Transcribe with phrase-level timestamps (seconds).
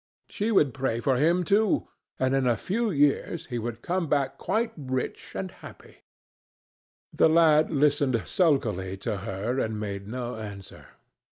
[0.29, 4.39] She would pray for him, too, and in a few years he would come back
[4.39, 5.97] quite rich and happy.
[7.13, 10.87] The lad listened sulkily to her and made no answer.